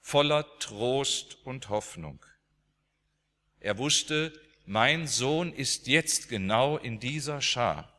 voller 0.00 0.58
Trost 0.58 1.36
und 1.44 1.68
Hoffnung. 1.68 2.24
Er 3.60 3.76
wusste, 3.78 4.32
mein 4.64 5.06
Sohn 5.06 5.52
ist 5.52 5.86
jetzt 5.86 6.28
genau 6.28 6.78
in 6.78 6.98
dieser 6.98 7.42
Schar. 7.42 7.92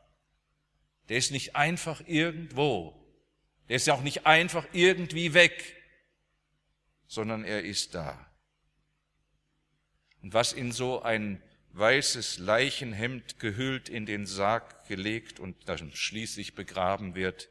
Der 1.08 1.18
ist 1.18 1.32
nicht 1.32 1.56
einfach 1.56 2.02
irgendwo. 2.08 2.98
Der 3.70 3.76
ist 3.76 3.90
auch 3.90 4.02
nicht 4.02 4.26
einfach 4.26 4.68
irgendwie 4.74 5.36
weg, 5.36 5.76
sondern 7.06 7.44
er 7.44 7.62
ist 7.64 7.94
da. 7.94 8.31
Und 10.22 10.34
was 10.34 10.54
in 10.54 10.72
so 10.72 11.02
ein 11.02 11.42
weißes 11.74 12.40
Leichenhemd 12.40 13.40
gehüllt 13.40 13.90
in 13.90 14.06
den 14.06 14.26
Sarg 14.26 14.88
gelegt 14.88 15.40
und 15.40 15.56
dann 15.70 15.94
schließlich 15.94 16.54
begraben 16.54 17.16
wird. 17.16 17.50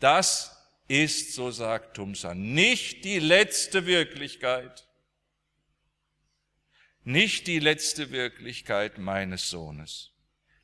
Das 0.00 0.56
ist, 0.88 1.34
so 1.34 1.50
sagt 1.50 1.96
Tumsa, 1.96 2.34
nicht 2.34 3.04
die 3.04 3.18
letzte 3.18 3.86
Wirklichkeit, 3.86 4.86
nicht 7.02 7.46
die 7.46 7.58
letzte 7.58 8.10
Wirklichkeit 8.10 8.98
meines 8.98 9.50
Sohnes. 9.50 10.12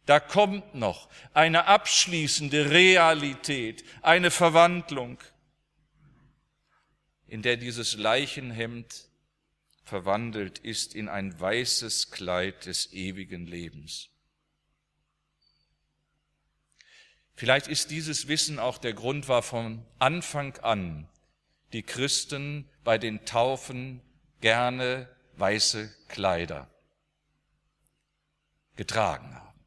Da 0.07 0.21
kommt 0.21 0.75
noch 0.75 1.09
eine 1.35 1.67
abschließende 1.67 2.71
Realität, 2.71 3.85
eine 4.03 4.31
Verwandlung, 4.31 5.19
in 7.27 7.43
der 7.43 7.57
dieses 7.57 7.95
Leichenhemd 7.97 9.10
verwandelt 9.91 10.61
ist 10.61 10.95
in 10.95 11.09
ein 11.09 11.39
weißes 11.39 12.13
Kleid 12.13 12.67
des 12.67 12.93
ewigen 12.93 13.47
Lebens. 13.47 14.09
Vielleicht 17.35 17.67
ist 17.67 17.91
dieses 17.91 18.29
Wissen 18.29 18.61
auch 18.61 18.79
der 18.79 18.93
Grund, 18.95 19.27
war 19.27 19.43
von 19.43 19.85
Anfang 19.99 20.57
an 20.59 21.09
die 21.73 21.83
Christen 21.83 22.71
bei 22.85 22.99
den 22.99 23.25
Taufen 23.25 24.01
gerne 24.41 25.09
weiße 25.37 25.93
Kleider 26.07 26.71
getragen 28.77 29.35
haben. 29.35 29.61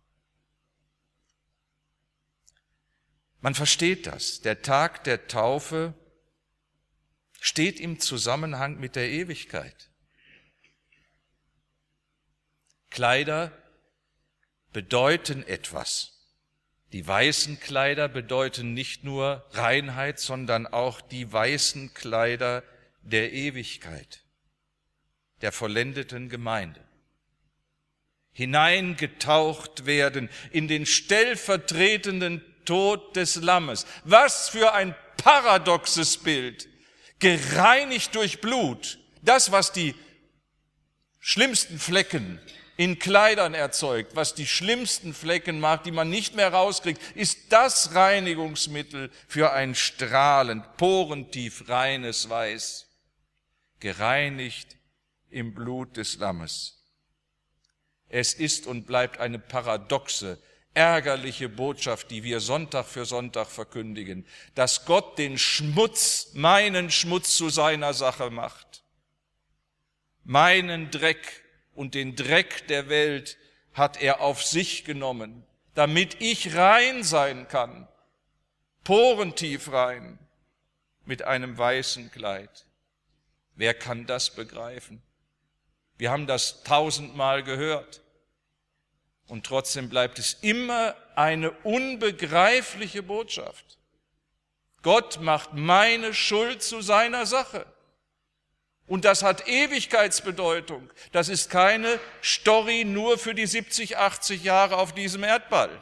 Man 3.41 3.55
versteht 3.55 4.07
das. 4.07 4.39
Der 4.39 4.61
Tag 4.61 5.03
der 5.03 5.27
Taufe 5.27 5.93
steht 7.41 7.81
im 7.81 7.99
Zusammenhang 7.99 8.79
mit 8.79 8.95
der 8.95 9.09
Ewigkeit. 9.09 9.92
Kleider 12.93 13.51
bedeuten 14.71 15.45
etwas. 15.47 16.11
Die 16.91 17.05
weißen 17.05 17.59
Kleider 17.59 18.07
bedeuten 18.07 18.75
nicht 18.75 19.03
nur 19.03 19.43
Reinheit, 19.51 20.19
sondern 20.19 20.67
auch 20.67 21.01
die 21.01 21.33
weißen 21.33 21.95
Kleider 21.95 22.63
der 23.01 23.33
Ewigkeit, 23.33 24.23
der 25.41 25.51
vollendeten 25.51 26.29
Gemeinde. 26.29 26.81
Hineingetaucht 28.31 29.87
werden 29.87 30.29
in 30.51 30.67
den 30.67 30.85
stellvertretenden 30.85 32.43
Tod 32.63 33.15
des 33.15 33.37
Lammes. 33.37 33.87
Was 34.03 34.49
für 34.49 34.73
ein 34.73 34.95
paradoxes 35.17 36.17
Bild. 36.17 36.69
Gereinigt 37.17 38.13
durch 38.13 38.39
Blut. 38.39 38.99
Das, 39.23 39.51
was 39.51 39.71
die 39.71 39.95
schlimmsten 41.19 41.79
Flecken 41.79 42.39
in 42.75 42.97
Kleidern 42.97 43.53
erzeugt, 43.53 44.15
was 44.15 44.33
die 44.33 44.47
schlimmsten 44.47 45.13
Flecken 45.13 45.59
macht, 45.59 45.85
die 45.85 45.91
man 45.91 46.09
nicht 46.09 46.35
mehr 46.35 46.51
rauskriegt, 46.51 47.01
ist 47.15 47.51
das 47.51 47.93
Reinigungsmittel 47.93 49.11
für 49.27 49.53
ein 49.53 49.75
strahlend, 49.75 50.77
porentief 50.77 51.69
reines 51.69 52.29
Weiß, 52.29 52.87
gereinigt 53.79 54.77
im 55.29 55.53
Blut 55.53 55.97
des 55.97 56.17
Lammes. 56.17 56.79
Es 58.09 58.33
ist 58.33 58.67
und 58.67 58.85
bleibt 58.85 59.19
eine 59.19 59.39
paradoxe, 59.39 60.39
ärgerliche 60.73 61.49
Botschaft, 61.49 62.09
die 62.09 62.23
wir 62.23 62.39
Sonntag 62.39 62.85
für 62.87 63.05
Sonntag 63.05 63.47
verkündigen, 63.47 64.25
dass 64.55 64.85
Gott 64.85 65.19
den 65.19 65.37
Schmutz, 65.37 66.31
meinen 66.33 66.89
Schmutz 66.89 67.35
zu 67.35 67.49
seiner 67.49 67.93
Sache 67.93 68.31
macht, 68.31 68.83
meinen 70.23 70.89
Dreck 70.89 71.42
und 71.75 71.95
den 71.95 72.15
Dreck 72.15 72.67
der 72.67 72.89
Welt 72.89 73.37
hat 73.73 74.01
er 74.01 74.21
auf 74.21 74.43
sich 74.43 74.85
genommen, 74.85 75.45
damit 75.73 76.21
ich 76.21 76.55
rein 76.55 77.03
sein 77.03 77.47
kann, 77.47 77.87
porentief 78.83 79.71
rein, 79.71 80.19
mit 81.05 81.23
einem 81.23 81.57
weißen 81.57 82.11
Kleid. 82.11 82.65
Wer 83.55 83.73
kann 83.73 84.05
das 84.05 84.29
begreifen? 84.35 85.01
Wir 85.97 86.11
haben 86.11 86.27
das 86.27 86.63
tausendmal 86.63 87.43
gehört. 87.43 88.01
Und 89.27 89.45
trotzdem 89.45 89.89
bleibt 89.89 90.19
es 90.19 90.33
immer 90.41 90.95
eine 91.15 91.51
unbegreifliche 91.51 93.03
Botschaft. 93.03 93.77
Gott 94.81 95.21
macht 95.21 95.53
meine 95.53 96.13
Schuld 96.13 96.61
zu 96.61 96.81
seiner 96.81 97.25
Sache. 97.25 97.65
Und 98.85 99.05
das 99.05 99.23
hat 99.23 99.47
Ewigkeitsbedeutung. 99.47 100.91
Das 101.11 101.29
ist 101.29 101.49
keine 101.49 101.99
Story 102.21 102.83
nur 102.83 103.17
für 103.17 103.33
die 103.33 103.45
70, 103.45 103.97
80 103.97 104.43
Jahre 104.43 104.77
auf 104.77 104.93
diesem 104.93 105.23
Erdball, 105.23 105.81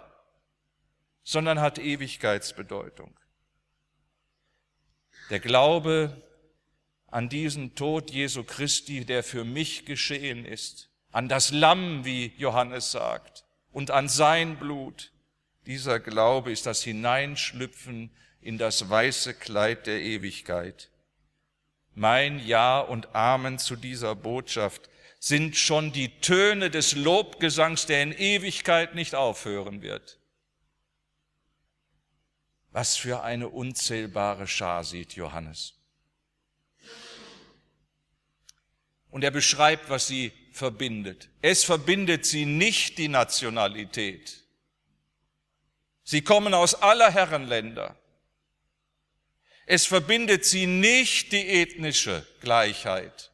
sondern 1.24 1.60
hat 1.60 1.79
Ewigkeitsbedeutung. 1.79 3.17
Der 5.29 5.39
Glaube 5.39 6.22
an 7.08 7.27
diesen 7.27 7.75
Tod 7.75 8.12
Jesu 8.12 8.43
Christi, 8.43 9.05
der 9.05 9.24
für 9.24 9.43
mich 9.43 9.86
geschehen 9.86 10.46
ist, 10.46 10.89
an 11.12 11.27
das 11.27 11.51
Lamm, 11.51 12.05
wie 12.05 12.34
Johannes 12.38 12.91
sagt, 12.91 13.46
und 13.72 13.91
an 13.91 14.08
sein 14.08 14.58
Blut, 14.60 15.12
dieser 15.65 16.00
Glaube 16.00 16.51
ist 16.51 16.65
das 16.65 16.84
Hineinschlüpfen 16.84 18.12
in 18.41 18.58
das 18.58 18.89
weiße 18.89 19.34
Kleid 19.34 19.88
der 19.88 20.01
Ewigkeit. 20.01 20.90
Mein 21.93 22.39
Ja 22.45 22.79
und 22.79 23.13
Amen 23.15 23.59
zu 23.59 23.75
dieser 23.75 24.16
Botschaft 24.16 24.89
sind 25.20 25.55
schon 25.55 25.92
die 25.92 26.20
Töne 26.20 26.72
des 26.72 26.96
Lobgesangs, 26.96 27.85
der 27.85 28.01
in 28.03 28.11
Ewigkeit 28.11 28.96
nicht 28.96 29.13
aufhören 29.13 29.81
wird. 29.81 30.20
Was 32.72 32.96
für 32.96 33.22
eine 33.22 33.50
unzählbare 33.50 34.48
Schar 34.48 34.83
sieht 34.83 35.13
Johannes. 35.13 35.74
Und 39.09 39.24
er 39.25 39.31
beschreibt, 39.31 39.89
was 39.89 40.07
sie 40.07 40.31
verbindet. 40.51 41.29
Es 41.42 41.66
verbindet 41.66 42.25
sie 42.25 42.46
nicht 42.46 42.98
die 42.98 43.09
Nationalität. 43.09 44.42
Sie 46.03 46.22
kommen 46.22 46.53
aus 46.53 46.75
aller 46.75 47.11
Herrenländer. 47.11 47.96
Es 49.65 49.85
verbindet 49.85 50.45
sie 50.45 50.65
nicht 50.65 51.31
die 51.31 51.47
ethnische 51.47 52.25
Gleichheit. 52.41 53.31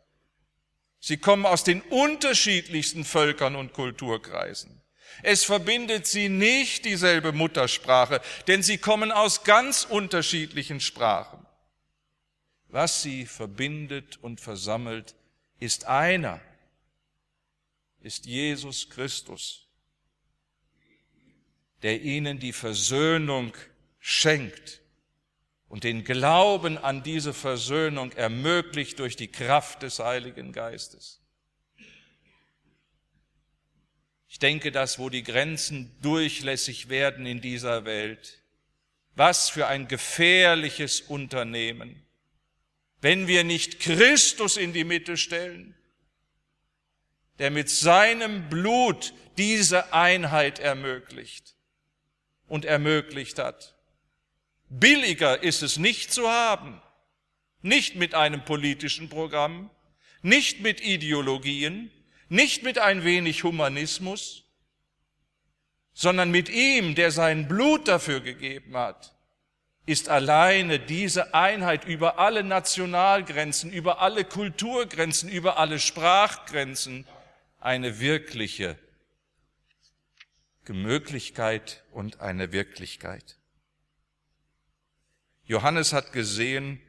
Sie 1.00 1.18
kommen 1.18 1.46
aus 1.46 1.64
den 1.64 1.82
unterschiedlichsten 1.82 3.06
Völkern 3.06 3.56
und 3.56 3.74
Kulturkreisen. 3.74 4.82
Es 5.24 5.46
verbindet 5.46 6.06
sie 6.06 6.30
nicht 6.30 6.86
dieselbe 6.86 7.32
Muttersprache, 7.32 8.22
denn 8.48 8.62
sie 8.62 8.78
kommen 8.78 9.12
aus 9.12 9.44
ganz 9.44 9.84
unterschiedlichen 9.84 10.80
Sprachen. 10.80 11.46
Was 12.68 13.02
sie 13.02 13.26
verbindet 13.26 14.18
und 14.22 14.42
versammelt, 14.42 15.16
ist 15.60 15.86
einer, 15.86 16.42
ist 18.02 18.26
Jesus 18.26 18.90
Christus, 18.90 19.68
der 21.82 22.02
ihnen 22.02 22.40
die 22.40 22.54
Versöhnung 22.54 23.54
schenkt 24.00 24.82
und 25.70 25.84
den 25.84 26.04
Glauben 26.04 26.78
an 26.78 27.04
diese 27.04 27.34
Versöhnung 27.34 28.12
ermöglicht 28.14 29.00
durch 29.00 29.16
die 29.16 29.28
Kraft 29.28 29.84
des 29.84 30.00
Heiligen 30.00 30.54
Geistes. 30.54 31.22
Ich 34.30 34.40
denke, 34.40 34.72
dass 34.72 35.00
wo 35.00 35.10
die 35.10 35.24
Grenzen 35.24 35.96
durchlässig 36.02 36.90
werden 36.90 37.26
in 37.26 37.42
dieser 37.42 37.86
Welt, 37.86 38.42
was 39.16 39.50
für 39.50 39.68
ein 39.68 39.88
gefährliches 39.88 41.02
Unternehmen, 41.02 42.06
wenn 43.02 43.28
wir 43.28 43.44
nicht 43.44 43.80
Christus 43.80 44.58
in 44.58 44.74
die 44.74 44.84
Mitte 44.84 45.18
stellen, 45.18 45.76
der 47.40 47.52
mit 47.52 47.70
seinem 47.70 48.50
Blut 48.50 49.14
diese 49.38 49.94
Einheit 49.94 50.60
ermöglicht 50.60 51.56
und 52.48 52.66
ermöglicht 52.66 53.40
hat. 53.40 53.77
Billiger 54.70 55.44
ist 55.44 55.64
es 55.64 55.78
nicht 55.78 56.12
zu 56.12 56.30
haben. 56.30 56.82
Nicht 57.62 57.96
mit 57.96 58.14
einem 58.14 58.46
politischen 58.46 59.10
Programm, 59.10 59.70
nicht 60.22 60.62
mit 60.62 60.82
Ideologien, 60.82 61.92
nicht 62.30 62.64
mit 62.64 62.78
ein 62.78 63.04
wenig 63.04 63.44
Humanismus, 63.44 64.44
sondern 65.94 66.30
mit 66.30 66.50
ihm, 66.50 66.96
der 66.96 67.12
sein 67.12 67.48
Blut 67.48 67.88
dafür 67.88 68.20
gegeben 68.20 68.78
hat, 68.78 69.16
ist 69.88 70.10
alleine 70.10 70.80
diese 70.80 71.34
Einheit 71.34 71.86
über 71.86 72.20
alle 72.20 72.44
Nationalgrenzen, 72.44 73.72
über 73.72 74.02
alle 74.02 74.26
Kulturgrenzen, 74.26 75.30
über 75.30 75.58
alle 75.58 75.80
Sprachgrenzen 75.80 77.08
eine 77.60 78.00
wirkliche 78.00 78.78
Möglichkeit 80.68 81.84
und 81.92 82.20
eine 82.20 82.52
Wirklichkeit. 82.52 83.38
Johannes 85.48 85.94
hat 85.94 86.12
gesehen, 86.12 86.82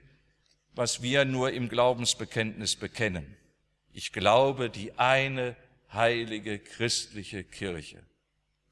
was 0.75 1.01
wir 1.01 1.25
nur 1.25 1.53
im 1.53 1.69
Glaubensbekenntnis 1.69 2.77
bekennen. 2.77 3.37
Ich 3.93 4.13
glaube 4.13 4.69
die 4.69 4.93
eine 4.99 5.57
heilige 5.93 6.59
christliche 6.59 7.45
Kirche. 7.45 8.03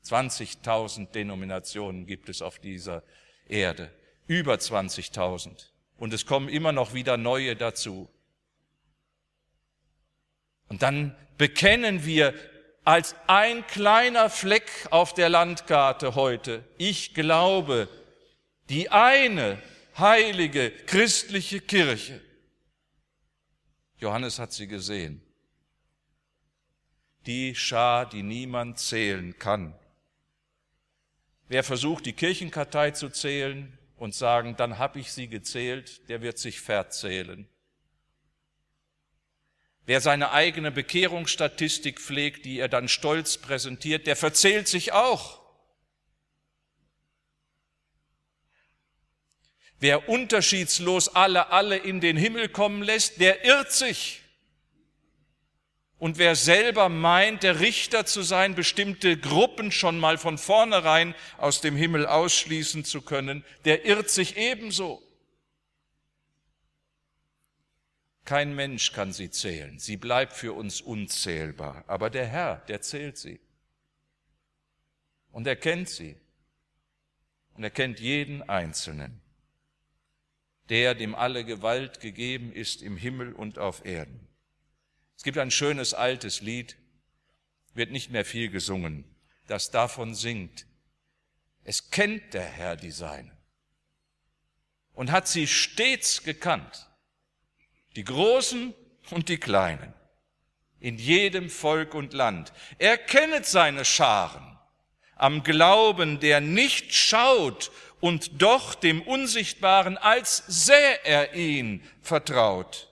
20.000 0.04 1.10
Denominationen 1.12 2.06
gibt 2.06 2.28
es 2.28 2.42
auf 2.42 2.58
dieser 2.58 3.02
Erde. 3.48 3.90
Über 4.26 4.54
20.000. 4.54 5.66
Und 5.98 6.12
es 6.12 6.26
kommen 6.26 6.48
immer 6.48 6.72
noch 6.72 6.92
wieder 6.92 7.16
neue 7.16 7.56
dazu. 7.56 8.08
Und 10.68 10.82
dann 10.82 11.16
bekennen 11.38 12.04
wir 12.04 12.34
als 12.84 13.14
ein 13.26 13.66
kleiner 13.66 14.30
Fleck 14.30 14.70
auf 14.90 15.14
der 15.14 15.28
Landkarte 15.28 16.14
heute, 16.14 16.64
ich 16.76 17.14
glaube 17.14 17.88
die 18.68 18.90
eine 18.90 19.58
heilige 19.98 20.70
christliche 20.70 21.60
Kirche. 21.60 22.20
Johannes 23.98 24.38
hat 24.38 24.52
sie 24.52 24.66
gesehen. 24.66 25.22
Die 27.26 27.54
Schar, 27.54 28.08
die 28.08 28.22
niemand 28.22 28.78
zählen 28.78 29.38
kann. 29.38 29.74
Wer 31.48 31.64
versucht, 31.64 32.06
die 32.06 32.12
Kirchenkartei 32.12 32.90
zu 32.90 33.08
zählen 33.08 33.76
und 33.96 34.14
sagen, 34.14 34.56
dann 34.56 34.78
habe 34.78 35.00
ich 35.00 35.12
sie 35.12 35.28
gezählt, 35.28 36.08
der 36.08 36.22
wird 36.22 36.38
sich 36.38 36.60
verzählen. 36.60 37.48
Wer 39.86 40.00
seine 40.00 40.32
eigene 40.32 40.72
Bekehrungsstatistik 40.72 42.00
pflegt, 42.00 42.44
die 42.44 42.58
er 42.58 42.68
dann 42.68 42.88
stolz 42.88 43.38
präsentiert, 43.38 44.08
der 44.08 44.16
verzählt 44.16 44.66
sich 44.66 44.92
auch. 44.92 45.45
Wer 49.78 50.08
unterschiedslos 50.08 51.08
alle, 51.08 51.50
alle 51.50 51.76
in 51.76 52.00
den 52.00 52.16
Himmel 52.16 52.48
kommen 52.48 52.82
lässt, 52.82 53.20
der 53.20 53.44
irrt 53.44 53.72
sich. 53.72 54.22
Und 55.98 56.18
wer 56.18 56.34
selber 56.34 56.88
meint, 56.88 57.42
der 57.42 57.60
Richter 57.60 58.04
zu 58.04 58.22
sein, 58.22 58.54
bestimmte 58.54 59.16
Gruppen 59.16 59.72
schon 59.72 59.98
mal 59.98 60.18
von 60.18 60.36
vornherein 60.36 61.14
aus 61.38 61.60
dem 61.62 61.74
Himmel 61.74 62.06
ausschließen 62.06 62.84
zu 62.84 63.00
können, 63.00 63.44
der 63.64 63.86
irrt 63.86 64.10
sich 64.10 64.36
ebenso. 64.36 65.02
Kein 68.26 68.54
Mensch 68.54 68.92
kann 68.92 69.12
sie 69.12 69.30
zählen. 69.30 69.78
Sie 69.78 69.96
bleibt 69.96 70.32
für 70.32 70.52
uns 70.52 70.80
unzählbar. 70.80 71.84
Aber 71.86 72.10
der 72.10 72.26
Herr, 72.26 72.56
der 72.68 72.82
zählt 72.82 73.16
sie. 73.16 73.40
Und 75.30 75.46
er 75.46 75.56
kennt 75.56 75.88
sie. 75.88 76.16
Und 77.54 77.62
er 77.62 77.70
kennt 77.70 78.00
jeden 78.00 78.42
Einzelnen, 78.42 79.22
der 80.68 80.94
dem 80.94 81.14
alle 81.14 81.44
Gewalt 81.44 82.00
gegeben 82.00 82.52
ist 82.52 82.82
im 82.82 82.96
Himmel 82.96 83.32
und 83.32 83.58
auf 83.58 83.84
Erden. 83.84 84.26
Es 85.16 85.22
gibt 85.22 85.38
ein 85.38 85.50
schönes 85.50 85.94
altes 85.94 86.40
Lied, 86.40 86.76
wird 87.74 87.90
nicht 87.90 88.10
mehr 88.10 88.24
viel 88.24 88.50
gesungen, 88.50 89.04
das 89.46 89.70
davon 89.70 90.14
singt. 90.14 90.66
Es 91.64 91.90
kennt 91.90 92.34
der 92.34 92.44
Herr 92.44 92.76
die 92.76 92.90
Seine 92.90 93.36
und 94.94 95.12
hat 95.12 95.28
sie 95.28 95.46
stets 95.46 96.22
gekannt, 96.22 96.88
die 97.96 98.04
Großen 98.04 98.74
und 99.10 99.28
die 99.28 99.38
Kleinen, 99.38 99.92
in 100.80 100.98
jedem 100.98 101.48
Volk 101.50 101.94
und 101.94 102.12
Land. 102.12 102.52
Er 102.78 102.98
kennet 102.98 103.46
seine 103.46 103.84
Scharen 103.84 104.58
am 105.14 105.42
Glauben, 105.42 106.20
der 106.20 106.40
nicht 106.40 106.94
schaut 106.94 107.70
und 108.00 108.42
doch 108.42 108.74
dem 108.74 109.02
Unsichtbaren, 109.02 109.96
als 109.96 110.44
sähe 110.46 111.04
er 111.04 111.34
ihn, 111.34 111.82
vertraut. 112.02 112.88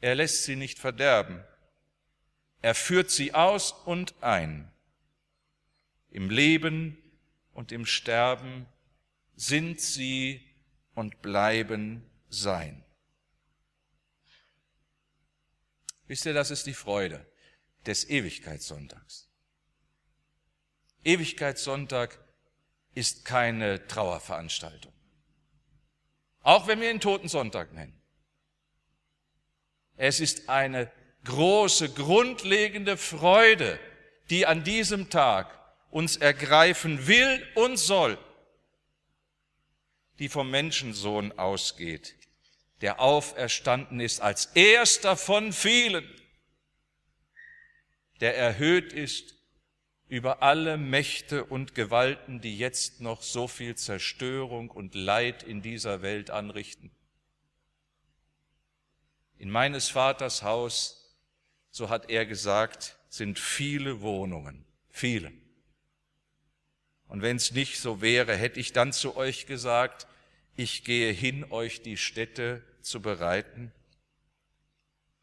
Er 0.00 0.14
lässt 0.14 0.44
sie 0.44 0.56
nicht 0.56 0.78
verderben. 0.78 1.42
Er 2.62 2.74
führt 2.74 3.10
sie 3.10 3.34
aus 3.34 3.72
und 3.72 4.14
ein. 4.22 4.70
Im 6.10 6.30
Leben 6.30 6.98
und 7.52 7.72
im 7.72 7.86
Sterben 7.86 8.66
sind 9.36 9.80
sie 9.80 10.44
und 10.94 11.22
bleiben 11.22 12.02
sein. 12.28 12.84
Wisst 16.06 16.26
ihr, 16.26 16.34
das 16.34 16.50
ist 16.50 16.66
die 16.66 16.74
Freude 16.74 17.24
des 17.86 18.08
Ewigkeitssonntags. 18.08 19.28
Ewigkeitssonntag 21.04 22.18
ist 22.94 23.24
keine 23.24 23.86
Trauerveranstaltung. 23.86 24.92
Auch 26.42 26.66
wenn 26.66 26.80
wir 26.80 26.90
ihn 26.90 27.00
Totensonntag 27.00 27.72
nennen. 27.72 28.00
Es 29.96 30.20
ist 30.20 30.48
eine 30.48 30.90
große, 31.24 31.92
grundlegende 31.92 32.96
Freude, 32.96 33.78
die 34.30 34.46
an 34.46 34.64
diesem 34.64 35.10
Tag 35.10 35.54
uns 35.90 36.16
ergreifen 36.16 37.06
will 37.06 37.46
und 37.54 37.76
soll, 37.76 38.16
die 40.18 40.28
vom 40.28 40.50
Menschensohn 40.50 41.32
ausgeht, 41.38 42.16
der 42.80 43.00
auferstanden 43.00 44.00
ist 44.00 44.20
als 44.20 44.46
erster 44.54 45.16
von 45.16 45.52
vielen, 45.52 46.08
der 48.20 48.36
erhöht 48.36 48.92
ist 48.92 49.34
über 50.10 50.42
alle 50.42 50.76
Mächte 50.76 51.44
und 51.44 51.74
Gewalten, 51.74 52.42
die 52.42 52.58
jetzt 52.58 53.00
noch 53.00 53.22
so 53.22 53.48
viel 53.48 53.76
Zerstörung 53.76 54.70
und 54.70 54.94
Leid 54.94 55.42
in 55.42 55.62
dieser 55.62 56.02
Welt 56.02 56.30
anrichten 56.30 56.90
in 59.40 59.48
meines 59.48 59.88
Vaters 59.88 60.42
Haus, 60.42 61.16
so 61.70 61.88
hat 61.88 62.10
er 62.10 62.26
gesagt, 62.26 62.98
sind 63.08 63.38
viele 63.38 64.02
Wohnungen, 64.02 64.66
viele. 64.90 65.32
Und 67.06 67.22
wenn 67.22 67.36
es 67.36 67.50
nicht 67.52 67.80
so 67.80 68.02
wäre, 68.02 68.36
hätte 68.36 68.60
ich 68.60 68.74
dann 68.74 68.92
zu 68.92 69.16
euch 69.16 69.46
gesagt, 69.46 70.06
ich 70.56 70.84
gehe 70.84 71.10
hin, 71.10 71.46
euch 71.48 71.80
die 71.80 71.96
Städte 71.96 72.62
zu 72.82 73.00
bereiten. 73.00 73.72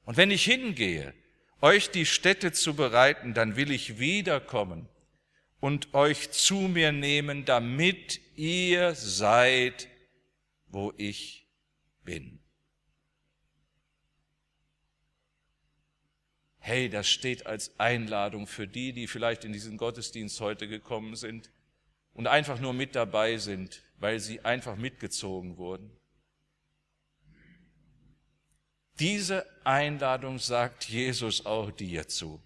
Und 0.03 0.17
wenn 0.17 0.31
ich 0.31 0.45
hingehe, 0.45 1.13
euch 1.61 1.89
die 1.89 2.05
Städte 2.05 2.51
zu 2.51 2.75
bereiten, 2.75 3.33
dann 3.33 3.55
will 3.55 3.71
ich 3.71 3.99
wiederkommen 3.99 4.87
und 5.59 5.93
euch 5.93 6.31
zu 6.31 6.55
mir 6.55 6.91
nehmen, 6.91 7.45
damit 7.45 8.19
ihr 8.35 8.93
seid, 8.95 9.87
wo 10.67 10.93
ich 10.97 11.47
bin. 12.03 12.39
hey, 16.67 16.89
das 16.89 17.07
steht 17.07 17.45
als 17.45 17.79
Einladung 17.79 18.45
für 18.45 18.67
die, 18.67 18.91
die 18.91 19.07
vielleicht 19.07 19.45
in 19.45 19.53
diesen 19.53 19.77
Gottesdienst 19.77 20.41
heute 20.41 20.67
gekommen 20.67 21.15
sind 21.15 21.49
und 22.13 22.27
einfach 22.27 22.59
nur 22.59 22.73
mit 22.73 22.93
dabei 22.93 23.37
sind, 23.37 23.81
weil 23.99 24.19
sie 24.19 24.41
einfach 24.43 24.75
mitgezogen 24.75 25.55
wurden. 25.55 25.96
Diese 28.99 29.45
Einladung 29.63 30.39
sagt 30.39 30.85
Jesus 30.85 31.45
auch 31.45 31.71
dir 31.71 32.07
zu. 32.07 32.41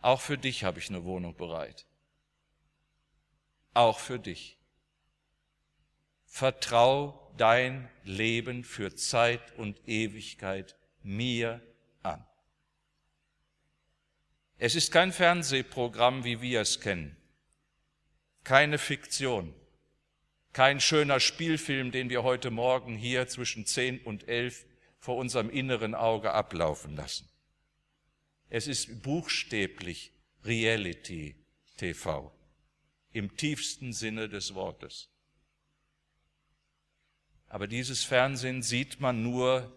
Auch 0.00 0.20
für 0.20 0.38
dich 0.38 0.62
habe 0.62 0.78
ich 0.78 0.88
eine 0.88 1.04
Wohnung 1.04 1.34
bereit. 1.34 1.86
Auch 3.74 3.98
für 3.98 4.18
dich. 4.18 4.56
Vertrau 6.24 7.32
dein 7.36 7.88
Leben 8.04 8.62
für 8.62 8.94
Zeit 8.94 9.56
und 9.56 9.88
Ewigkeit 9.88 10.76
mir 11.02 11.60
an. 12.02 12.24
Es 14.58 14.74
ist 14.74 14.92
kein 14.92 15.12
Fernsehprogramm, 15.12 16.24
wie 16.24 16.40
wir 16.40 16.60
es 16.60 16.80
kennen, 16.80 17.16
keine 18.44 18.78
Fiktion, 18.78 19.54
kein 20.52 20.80
schöner 20.80 21.20
Spielfilm, 21.20 21.90
den 21.90 22.10
wir 22.10 22.22
heute 22.22 22.50
Morgen 22.50 22.96
hier 22.96 23.28
zwischen 23.28 23.66
zehn 23.66 24.00
und 24.00 24.28
elf 24.28 24.66
vor 24.98 25.16
unserem 25.16 25.50
inneren 25.50 25.94
Auge 25.94 26.32
ablaufen 26.32 26.96
lassen. 26.96 27.28
Es 28.50 28.66
ist 28.66 29.02
buchstäblich 29.02 30.12
Reality 30.44 31.36
TV 31.76 32.32
im 33.12 33.36
tiefsten 33.36 33.92
Sinne 33.92 34.28
des 34.28 34.54
Wortes. 34.54 35.08
Aber 37.48 37.66
dieses 37.66 38.04
Fernsehen 38.04 38.62
sieht 38.62 39.00
man 39.00 39.22
nur 39.22 39.72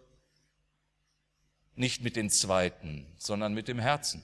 nicht 1.76 2.04
mit 2.04 2.16
den 2.16 2.30
Zweiten, 2.30 3.08
sondern 3.18 3.54
mit 3.54 3.68
dem 3.68 3.80
Herzen. 3.80 4.24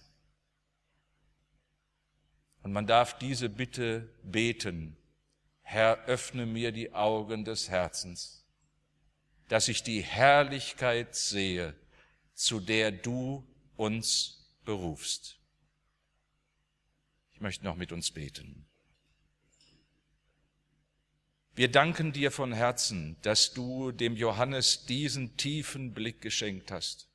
Und 2.64 2.74
man 2.74 2.86
darf 2.86 3.18
diese 3.18 3.50
Bitte 3.50 4.10
beten. 4.24 4.97
Herr, 5.70 6.06
öffne 6.06 6.46
mir 6.46 6.72
die 6.72 6.94
Augen 6.94 7.44
des 7.44 7.68
Herzens, 7.68 8.46
dass 9.50 9.68
ich 9.68 9.84
die 9.84 10.00
Herrlichkeit 10.00 11.14
sehe, 11.14 11.76
zu 12.34 12.62
der 12.62 12.94
du 12.94 13.46
uns 13.76 14.50
berufst. 14.64 15.42
Ich 17.34 17.42
möchte 17.42 17.66
noch 17.66 17.76
mit 17.76 17.92
uns 17.92 18.12
beten. 18.12 18.66
Wir 21.54 21.70
danken 21.70 22.14
dir 22.14 22.32
von 22.32 22.54
Herzen, 22.54 23.18
dass 23.22 23.54
du 23.54 23.92
dem 23.92 24.16
Johannes 24.16 24.86
diesen 24.86 25.36
tiefen 25.36 25.94
Blick 25.94 26.22
geschenkt 26.22 26.72
hast, 26.72 27.10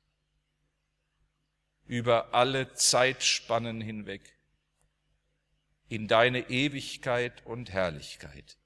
über 1.87 2.35
alle 2.35 2.71
Zeitspannen 2.75 3.81
hinweg 3.81 4.32
in 5.89 6.07
deine 6.07 6.49
Ewigkeit 6.49 7.45
und 7.45 7.71
Herrlichkeit. 7.71 8.57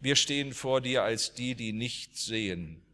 Wir 0.00 0.16
stehen 0.16 0.54
vor 0.54 0.80
dir 0.80 1.02
als 1.02 1.34
die, 1.34 1.54
die 1.54 1.72
nicht 1.72 2.16
sehen, 2.16 2.84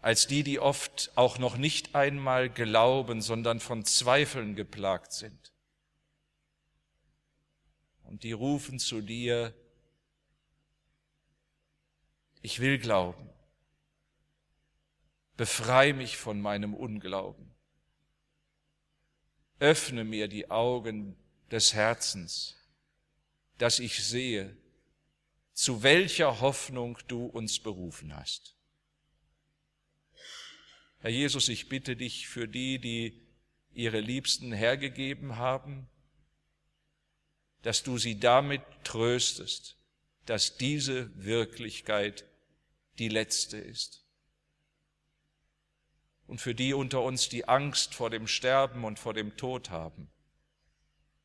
als 0.00 0.26
die, 0.26 0.42
die 0.42 0.58
oft 0.58 1.12
auch 1.14 1.38
noch 1.38 1.56
nicht 1.56 1.94
einmal 1.94 2.50
glauben, 2.50 3.22
sondern 3.22 3.60
von 3.60 3.84
Zweifeln 3.84 4.56
geplagt 4.56 5.12
sind. 5.12 5.52
Und 8.04 8.24
die 8.24 8.32
rufen 8.32 8.78
zu 8.78 9.02
dir, 9.02 9.54
ich 12.42 12.58
will 12.60 12.78
glauben, 12.78 13.28
befrei 15.36 15.92
mich 15.92 16.16
von 16.16 16.40
meinem 16.40 16.74
Unglauben 16.74 17.49
öffne 19.60 20.04
mir 20.04 20.26
die 20.26 20.50
Augen 20.50 21.16
des 21.50 21.74
Herzens, 21.74 22.56
dass 23.58 23.78
ich 23.78 24.02
sehe, 24.04 24.56
zu 25.52 25.82
welcher 25.82 26.40
Hoffnung 26.40 26.98
du 27.06 27.26
uns 27.26 27.58
berufen 27.58 28.16
hast. 28.16 28.56
Herr 31.00 31.10
Jesus, 31.10 31.48
ich 31.48 31.68
bitte 31.68 31.96
dich 31.96 32.28
für 32.28 32.48
die, 32.48 32.78
die 32.78 33.20
ihre 33.72 34.00
Liebsten 34.00 34.52
hergegeben 34.52 35.36
haben, 35.36 35.88
dass 37.62 37.82
du 37.82 37.98
sie 37.98 38.18
damit 38.18 38.62
tröstest, 38.84 39.76
dass 40.26 40.56
diese 40.56 41.10
Wirklichkeit 41.22 42.24
die 42.98 43.08
letzte 43.08 43.58
ist. 43.58 44.04
Und 46.30 46.40
für 46.40 46.54
die 46.54 46.74
unter 46.74 47.02
uns, 47.02 47.28
die 47.28 47.48
Angst 47.48 47.92
vor 47.92 48.08
dem 48.08 48.28
Sterben 48.28 48.84
und 48.84 49.00
vor 49.00 49.14
dem 49.14 49.36
Tod 49.36 49.70
haben, 49.70 50.08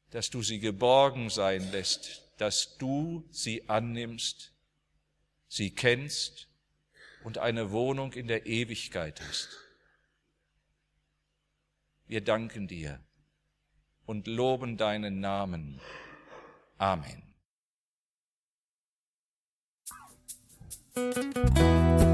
dass 0.09 0.31
du 0.31 0.41
sie 0.41 0.57
geborgen 0.57 1.29
sein 1.29 1.71
lässt, 1.71 2.23
dass 2.37 2.79
du 2.79 3.23
sie 3.29 3.69
annimmst, 3.69 4.51
sie 5.47 5.69
kennst 5.69 6.47
und 7.23 7.37
eine 7.37 7.69
Wohnung 7.69 8.13
in 8.13 8.27
der 8.27 8.47
Ewigkeit 8.47 9.21
hast. 9.21 9.49
Wir 12.07 12.21
danken 12.21 12.67
dir 12.67 12.99
und 14.07 14.25
loben 14.25 14.75
deinen 14.75 15.19
Namen. 15.19 15.79
Amen. 16.79 17.21